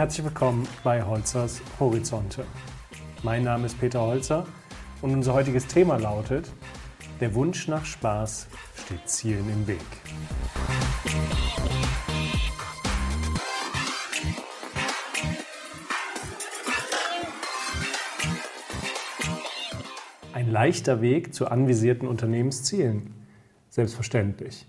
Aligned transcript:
Herzlich 0.00 0.24
willkommen 0.24 0.66
bei 0.82 1.02
Holzers 1.02 1.60
Horizonte. 1.78 2.46
Mein 3.22 3.44
Name 3.44 3.66
ist 3.66 3.78
Peter 3.78 4.00
Holzer 4.00 4.46
und 5.02 5.12
unser 5.12 5.34
heutiges 5.34 5.66
Thema 5.66 5.98
lautet, 5.98 6.50
der 7.20 7.34
Wunsch 7.34 7.68
nach 7.68 7.84
Spaß 7.84 8.46
steht 8.76 9.06
Zielen 9.06 9.46
im 9.50 9.66
Weg. 9.66 9.76
Ein 20.32 20.50
leichter 20.50 21.02
Weg 21.02 21.34
zu 21.34 21.48
anvisierten 21.48 22.08
Unternehmenszielen. 22.08 23.12
Selbstverständlich. 23.68 24.66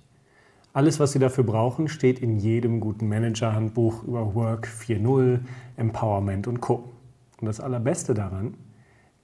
Alles, 0.73 1.01
was 1.01 1.11
Sie 1.11 1.19
dafür 1.19 1.43
brauchen, 1.43 1.89
steht 1.89 2.19
in 2.19 2.37
jedem 2.37 2.79
guten 2.79 3.09
Manager-Handbuch 3.09 4.03
über 4.03 4.33
Work 4.35 4.67
4.0, 4.67 5.39
Empowerment 5.75 6.47
und 6.47 6.61
Co. 6.61 6.91
Und 7.41 7.47
das 7.47 7.59
Allerbeste 7.59 8.13
daran, 8.13 8.55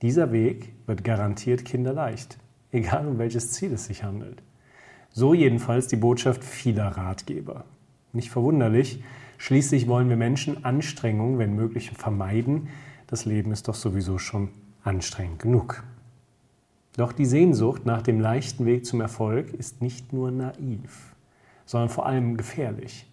dieser 0.02 0.34
Weg 0.34 0.74
wird 0.88 1.06
garantiert 1.06 1.64
kinderleicht, 1.64 2.38
egal 2.72 3.08
um 3.08 3.18
welches 3.18 3.52
Ziel 3.52 3.72
es 3.72 3.86
sich 3.86 4.04
handelt. 4.04 4.44
So 5.10 5.34
jedenfalls 5.34 5.88
die 5.88 5.96
Botschaft 5.96 6.44
vieler 6.44 6.90
Ratgeber. 6.90 7.64
Nicht 8.12 8.30
verwunderlich, 8.30 9.02
schließlich 9.38 9.88
wollen 9.88 10.10
wir 10.10 10.18
Menschen 10.18 10.66
Anstrengungen, 10.66 11.40
wenn 11.40 11.56
möglich, 11.56 11.92
vermeiden. 11.92 12.68
Das 13.08 13.24
Leben 13.24 13.54
ist 13.54 13.70
doch 13.70 13.76
sowieso 13.76 14.18
schon 14.18 14.50
anstrengend 14.84 15.40
genug. 15.40 15.84
Doch 16.98 17.14
die 17.14 17.26
Sehnsucht 17.26 17.86
nach 17.86 18.02
dem 18.02 18.20
leichten 18.20 18.66
Weg 18.66 18.86
zum 18.86 19.00
Erfolg 19.00 19.54
ist 19.54 19.82
nicht 19.82 20.12
nur 20.14 20.32
naiv, 20.32 21.16
sondern 21.68 21.90
vor 21.90 22.08
allem 22.08 22.38
gefährlich. 22.38 23.06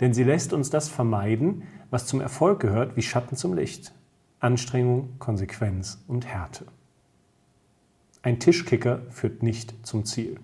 Denn 0.00 0.12
sie 0.12 0.24
lässt 0.24 0.52
uns 0.52 0.68
das 0.68 0.90
vermeiden, 0.90 1.62
was 1.88 2.06
zum 2.06 2.20
Erfolg 2.20 2.60
gehört, 2.60 2.96
wie 2.96 3.02
Schatten 3.02 3.36
zum 3.36 3.54
Licht. 3.54 3.94
Anstrengung, 4.40 5.18
Konsequenz 5.18 6.04
und 6.06 6.26
Härte. 6.26 6.66
Ein 8.20 8.40
Tischkicker 8.40 9.00
führt 9.08 9.42
nicht 9.42 9.74
zum 9.86 10.04
Ziel. 10.04 10.38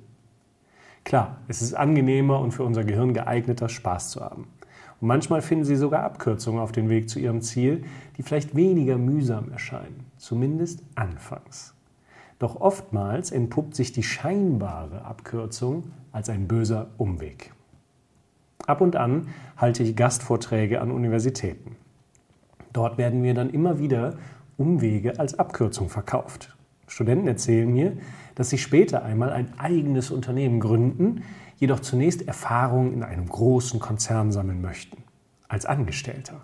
Klar, 1.05 1.39
es 1.48 1.61
ist 1.61 1.74
angenehmer 1.74 2.41
und 2.41 2.52
für 2.52 2.62
unser 2.62 2.84
Gehirn 2.84 3.12
geeigneter, 3.12 3.69
Spaß 3.69 4.11
zu 4.11 4.20
haben. 4.20 4.46
Und 5.00 5.08
manchmal 5.08 5.42
finden 5.42 5.64
Sie 5.64 5.77
sogar 5.77 6.02
Abkürzungen 6.05 6.61
auf 6.61 6.72
den 6.72 6.89
Weg 6.89 7.08
zu 7.08 7.19
Ihrem 7.19 7.41
Ziel, 7.41 7.84
die 8.17 8.22
vielleicht 8.22 8.55
weniger 8.55 8.96
mühsam 8.96 9.50
erscheinen, 9.50 10.06
zumindest 10.19 10.83
anfangs. 10.94 11.74
Doch 12.41 12.56
oftmals 12.56 13.30
entpuppt 13.30 13.77
sich 13.77 13.92
die 13.92 14.02
scheinbare 14.02 15.05
Abkürzung 15.05 15.92
als 16.10 16.30
ein 16.30 16.48
böser 16.48 16.88
Umweg. 16.96 17.52
Ab 18.66 18.80
und 18.80 18.96
an 18.96 19.28
halte 19.58 19.83
ich 19.83 19.94
Gastvorträge 19.94 20.80
an 20.80 20.91
Universitäten. 20.91 21.77
Dort 22.72 22.96
werden 22.96 23.20
mir 23.20 23.34
dann 23.34 23.50
immer 23.50 23.78
wieder 23.78 24.16
Umwege 24.56 25.18
als 25.18 25.38
Abkürzung 25.38 25.91
verkauft. 25.91 26.56
Studenten 26.86 27.28
erzählen 27.28 27.70
mir, 27.70 27.98
dass 28.36 28.48
sie 28.48 28.58
später 28.58 29.05
einmal 29.05 29.30
ein 29.33 29.58
eigenes 29.58 30.11
Unternehmen 30.11 30.61
gründen, 30.61 31.24
jedoch 31.58 31.80
zunächst 31.80 32.27
Erfahrungen 32.27 32.94
in 32.94 33.02
einem 33.02 33.28
großen 33.28 33.80
Konzern 33.80 34.33
sammeln 34.33 34.62
möchten, 34.62 35.05
als 35.46 35.66
Angestellter. 35.66 36.41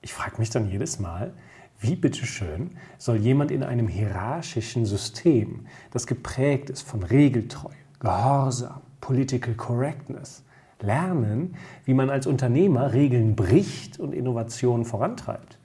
Ich 0.00 0.14
frage 0.14 0.38
mich 0.38 0.48
dann 0.48 0.70
jedes 0.70 0.98
Mal, 1.00 1.34
wie 1.82 1.96
bitteschön 1.96 2.70
soll 2.98 3.16
jemand 3.16 3.50
in 3.50 3.62
einem 3.62 3.88
hierarchischen 3.88 4.86
System, 4.86 5.66
das 5.90 6.06
geprägt 6.06 6.70
ist 6.70 6.82
von 6.82 7.02
Regeltreu, 7.02 7.70
Gehorsam, 8.00 8.80
Political 9.00 9.54
Correctness, 9.54 10.44
lernen, 10.80 11.56
wie 11.84 11.94
man 11.94 12.10
als 12.10 12.26
Unternehmer 12.26 12.92
Regeln 12.92 13.36
bricht 13.36 13.98
und 14.00 14.14
Innovationen 14.14 14.84
vorantreibt? 14.84 15.58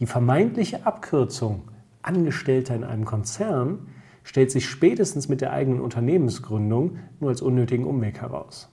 Die 0.00 0.06
vermeintliche 0.06 0.86
Abkürzung 0.86 1.68
Angestellter 2.06 2.74
in 2.74 2.84
einem 2.84 3.04
Konzern 3.04 3.88
stellt 4.22 4.50
sich 4.50 4.68
spätestens 4.68 5.28
mit 5.28 5.40
der 5.40 5.52
eigenen 5.52 5.80
Unternehmensgründung 5.80 6.98
nur 7.20 7.30
als 7.30 7.42
unnötigen 7.42 7.84
Umweg 7.84 8.20
heraus. 8.20 8.68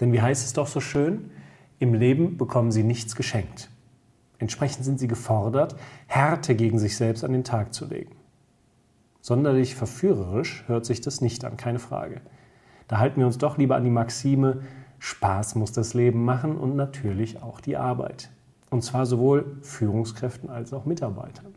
Denn 0.00 0.12
wie 0.12 0.22
heißt 0.22 0.44
es 0.44 0.52
doch 0.54 0.66
so 0.66 0.80
schön, 0.80 1.30
im 1.78 1.94
Leben 1.94 2.38
bekommen 2.38 2.72
Sie 2.72 2.82
nichts 2.82 3.14
geschenkt. 3.14 3.70
Entsprechend 4.38 4.84
sind 4.84 4.98
sie 4.98 5.08
gefordert, 5.08 5.76
Härte 6.06 6.54
gegen 6.54 6.78
sich 6.78 6.96
selbst 6.96 7.24
an 7.24 7.32
den 7.32 7.44
Tag 7.44 7.72
zu 7.72 7.86
legen. 7.86 8.16
Sonderlich 9.20 9.74
verführerisch 9.74 10.64
hört 10.66 10.86
sich 10.86 11.00
das 11.00 11.20
nicht 11.20 11.44
an, 11.44 11.56
keine 11.56 11.78
Frage. 11.78 12.20
Da 12.88 12.98
halten 12.98 13.18
wir 13.18 13.26
uns 13.26 13.38
doch 13.38 13.58
lieber 13.58 13.76
an 13.76 13.84
die 13.84 13.90
Maxime, 13.90 14.62
Spaß 14.98 15.56
muss 15.56 15.72
das 15.72 15.94
Leben 15.94 16.24
machen 16.24 16.56
und 16.56 16.76
natürlich 16.76 17.42
auch 17.42 17.60
die 17.60 17.76
Arbeit. 17.76 18.30
Und 18.70 18.82
zwar 18.82 19.06
sowohl 19.06 19.56
Führungskräften 19.62 20.50
als 20.50 20.72
auch 20.72 20.84
Mitarbeitern. 20.84 21.54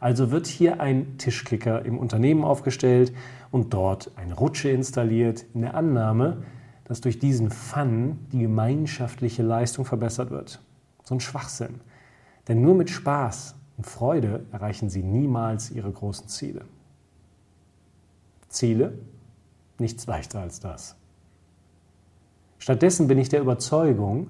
Also 0.00 0.30
wird 0.30 0.46
hier 0.46 0.80
ein 0.80 1.16
Tischkicker 1.18 1.84
im 1.84 1.98
Unternehmen 1.98 2.44
aufgestellt 2.44 3.12
und 3.50 3.72
dort 3.72 4.10
eine 4.16 4.34
Rutsche 4.34 4.68
installiert, 4.68 5.46
in 5.54 5.62
der 5.62 5.74
Annahme, 5.74 6.42
dass 6.84 7.00
durch 7.00 7.18
diesen 7.18 7.50
Fun 7.50 8.18
die 8.32 8.40
gemeinschaftliche 8.40 9.42
Leistung 9.42 9.84
verbessert 9.84 10.30
wird. 10.30 10.60
So 11.06 11.14
ein 11.14 11.20
Schwachsinn. 11.20 11.80
Denn 12.48 12.60
nur 12.60 12.74
mit 12.74 12.90
Spaß 12.90 13.54
und 13.76 13.86
Freude 13.86 14.44
erreichen 14.52 14.90
sie 14.90 15.02
niemals 15.02 15.70
ihre 15.70 15.90
großen 15.90 16.28
Ziele. 16.28 16.64
Ziele? 18.48 18.98
Nichts 19.78 20.06
leichter 20.06 20.40
als 20.40 20.60
das. 20.60 20.96
Stattdessen 22.58 23.06
bin 23.06 23.18
ich 23.18 23.28
der 23.28 23.40
Überzeugung, 23.40 24.28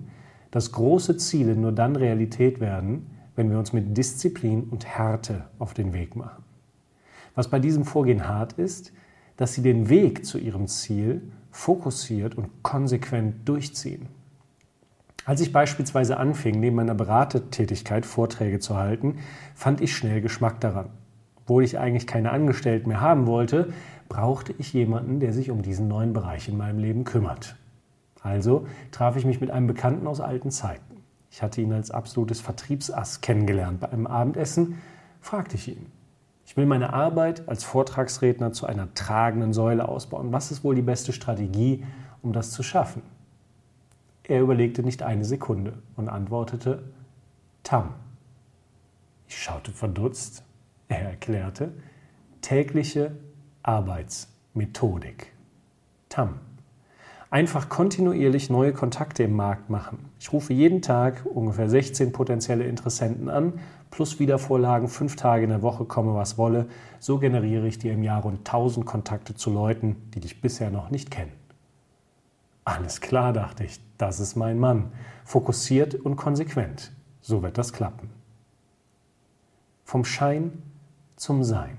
dass 0.51 0.73
große 0.73 1.17
Ziele 1.17 1.57
nur 1.57 1.73
dann 1.73 1.97
Realität 1.97 2.61
werden, 2.61 3.11
wenn 3.37 3.51
wir 3.51 3.59
uns 3.59 3.73
mit 3.73 3.97
Disziplin 3.97 4.65
und 4.65 4.87
Härte 4.87 5.47
auf 5.59 5.75
den 5.75 5.93
Weg 5.93 6.17
machen. 6.17 6.43
Was 7.35 7.49
bei 7.49 7.59
diesem 7.59 7.85
Vorgehen 7.85 8.27
hart 8.27 8.55
ist, 8.55 8.93
dass 9.37 9.55
sie 9.55 9.63
den 9.63 9.89
Weg 9.89 10.25
zu 10.25 10.39
ihrem 10.39 10.67
Ziel 10.67 11.31
fokussiert 11.51 12.35
und 12.35 12.63
konsequent 12.63 13.49
durchziehen. 13.49 14.09
Als 15.27 15.41
ich 15.41 15.53
beispielsweise 15.53 16.19
anfing, 16.19 16.61
neben 16.61 16.77
meiner 16.77 16.95
Beratertätigkeit 16.95 18.07
Vorträge 18.07 18.61
zu 18.61 18.77
halten, 18.77 19.19
fand 19.57 19.81
ich 19.81 19.97
schnell 19.97 20.21
Geschmack 20.21 20.61
daran. 20.61 20.89
Obwohl 21.35 21.65
ich 21.65 21.81
eigentlich 21.81 22.07
keine 22.07 22.31
Angestellten 22.31 22.89
mehr 22.89 23.01
haben 23.01 23.27
wollte, 23.27 23.73
brauchte 24.09 24.55
ich 24.57 24.73
jemanden, 24.73 25.19
der 25.19 25.33
sich 25.33 25.51
um 25.51 25.63
diesen 25.63 25.89
neuen 25.89 26.13
Bereich 26.13 26.49
in 26.49 26.57
meinem 26.57 26.79
Leben 26.79 27.03
kümmert. 27.03 27.57
Also 28.23 28.69
traf 28.93 29.17
ich 29.17 29.25
mich 29.25 29.41
mit 29.41 29.51
einem 29.51 29.67
Bekannten 29.67 30.07
aus 30.07 30.21
alten 30.21 30.53
Zeiten. 30.53 31.03
Ich 31.33 31.43
hatte 31.43 31.61
ihn 31.61 31.73
als 31.73 31.91
absolutes 31.91 32.41
Vertriebsass 32.41 33.21
kennengelernt. 33.21 33.81
Bei 33.81 33.91
einem 33.91 34.07
Abendessen 34.07 34.81
fragte 35.21 35.57
ich 35.57 35.67
ihn. 35.67 35.87
Ich 36.45 36.57
will 36.57 36.67
meine 36.67 36.93
Arbeit 36.93 37.49
als 37.49 37.65
Vortragsredner 37.65 38.53
zu 38.53 38.67
einer 38.67 38.95
tragenden 38.95 39.53
Säule 39.53 39.89
ausbauen. 39.89 40.33
Was 40.33 40.53
ist 40.53 40.63
wohl 40.63 40.77
die 40.77 40.83
beste 40.83 41.13
Strategie, 41.13 41.85
um 42.23 42.33
das 42.33 42.53
zu 42.53 42.63
schaffen? 42.63 43.03
Er 44.29 44.41
überlegte 44.41 44.83
nicht 44.83 45.05
eine 45.05 45.25
Sekunde 45.25 45.75
und 45.95 46.09
antwortete 46.09 46.83
Tam. 47.63 47.95
Ich 49.29 49.41
schaute 49.41 49.71
verdutzt. 49.71 50.43
Er 50.89 51.11
erklärte 51.11 51.73
tägliche 52.41 53.17
Arbeitsmethodik. 53.63 55.33
Tam. 56.09 56.41
Einfach 57.31 57.69
kontinuierlich 57.69 58.51
neue 58.51 58.73
Kontakte 58.73 59.25
im 59.25 59.35
Markt 59.35 59.71
machen. 59.71 60.11
Ich 60.19 60.33
rufe 60.33 60.53
jeden 60.53 60.83
Tag 60.83 61.25
ungefähr 61.27 61.69
16 61.69 62.13
potenzielle 62.13 62.65
Interessenten 62.65 63.29
an, 63.29 63.55
plus 63.91 64.19
Wiedervorlagen, 64.19 64.89
fünf 64.89 65.17
Tage 65.17 65.45
in 65.45 65.51
der 65.51 65.63
Woche, 65.63 65.85
komme 65.85 66.15
was 66.15 66.39
wolle. 66.39 66.67
So 66.99 67.19
generiere 67.19 67.67
ich 67.67 67.79
dir 67.79 67.93
im 67.93 68.03
Jahr 68.03 68.23
rund 68.23 68.39
1000 68.39 68.87
Kontakte 68.87 69.35
zu 69.35 69.51
Leuten, 69.51 69.97
die 70.15 70.21
dich 70.21 70.41
bisher 70.41 70.71
noch 70.71 70.91
nicht 70.91 71.11
kennen. 71.11 71.33
Alles 72.67 73.01
klar, 73.01 73.33
dachte 73.33 73.63
ich, 73.63 73.79
das 73.97 74.19
ist 74.19 74.35
mein 74.35 74.59
Mann. 74.59 74.91
Fokussiert 75.25 75.95
und 75.95 76.17
konsequent. 76.17 76.91
So 77.21 77.43
wird 77.43 77.59
das 77.59 77.73
klappen. 77.73 78.11
Vom 79.85 80.05
Schein 80.05 80.51
zum 81.15 81.45
Sein. 81.45 81.79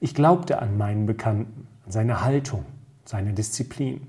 Ich 0.00 0.14
glaubte 0.14 0.62
an 0.62 0.78
meinen 0.78 1.04
Bekannten, 1.04 1.68
an 1.84 1.92
seine 1.92 2.24
Haltung, 2.24 2.64
seine 3.04 3.34
Disziplin. 3.34 4.08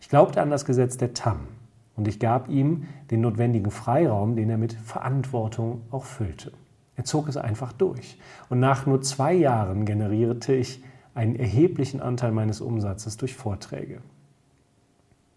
Ich 0.00 0.08
glaubte 0.08 0.42
an 0.42 0.50
das 0.50 0.64
Gesetz 0.64 0.96
der 0.96 1.14
Tam 1.14 1.46
und 1.94 2.08
ich 2.08 2.18
gab 2.18 2.48
ihm 2.48 2.88
den 3.12 3.20
notwendigen 3.20 3.70
Freiraum, 3.70 4.34
den 4.34 4.50
er 4.50 4.58
mit 4.58 4.72
Verantwortung 4.72 5.82
auch 5.92 6.04
füllte. 6.04 6.52
Er 6.96 7.04
zog 7.04 7.28
es 7.28 7.36
einfach 7.36 7.72
durch. 7.72 8.18
Und 8.48 8.58
nach 8.58 8.84
nur 8.84 9.00
zwei 9.00 9.32
Jahren 9.32 9.84
generierte 9.84 10.54
ich 10.54 10.82
einen 11.18 11.34
erheblichen 11.34 12.00
Anteil 12.00 12.30
meines 12.30 12.60
Umsatzes 12.60 13.16
durch 13.16 13.34
Vorträge. 13.34 14.00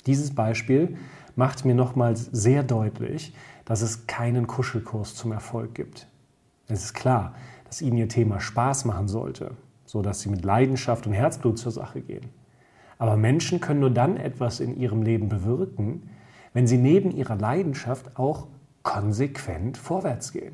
Dieses 0.05 0.35
Beispiel 0.35 0.95
macht 1.35 1.65
mir 1.65 1.73
nochmals 1.73 2.29
sehr 2.31 2.61
deutlich, 2.61 3.33
dass 3.65 3.81
es 3.81 4.05
keinen 4.05 4.45
Kuschelkurs 4.45 5.15
zum 5.15 5.31
Erfolg 5.31 5.73
gibt. 5.73 6.07
Es 6.67 6.83
ist 6.85 6.93
klar, 6.93 7.33
dass 7.65 7.81
Ihnen 7.81 7.97
Ihr 7.97 8.09
Thema 8.09 8.39
Spaß 8.39 8.85
machen 8.85 9.07
sollte, 9.07 9.51
so 9.85 10.03
dass 10.03 10.21
Sie 10.21 10.29
mit 10.29 10.45
Leidenschaft 10.45 11.07
und 11.07 11.13
Herzblut 11.13 11.57
zur 11.57 11.71
Sache 11.71 12.01
gehen. 12.01 12.29
Aber 12.99 13.17
Menschen 13.17 13.59
können 13.59 13.79
nur 13.79 13.89
dann 13.89 14.17
etwas 14.17 14.59
in 14.59 14.77
ihrem 14.77 15.01
Leben 15.01 15.29
bewirken, 15.29 16.11
wenn 16.53 16.67
Sie 16.67 16.77
neben 16.77 17.09
Ihrer 17.09 17.37
Leidenschaft 17.37 18.19
auch 18.19 18.45
konsequent 18.83 19.77
vorwärts 19.77 20.31
gehen. 20.31 20.53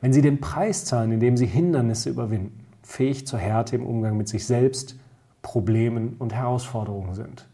Wenn 0.00 0.12
Sie 0.12 0.22
den 0.22 0.40
Preis 0.40 0.84
zahlen, 0.84 1.10
indem 1.10 1.36
Sie 1.36 1.46
Hindernisse 1.46 2.10
überwinden, 2.10 2.61
fähig 2.82 3.26
zur 3.26 3.38
Härte 3.38 3.76
im 3.76 3.86
Umgang 3.86 4.16
mit 4.16 4.28
sich 4.28 4.46
selbst, 4.46 4.98
Problemen 5.42 6.16
und 6.18 6.34
Herausforderungen 6.34 7.14
sind. 7.14 7.48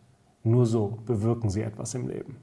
Nur 0.44 0.66
so 0.66 0.98
bewirken 1.06 1.50
Sie 1.50 1.62
etwas 1.62 1.94
im 1.94 2.08
Leben. 2.08 2.36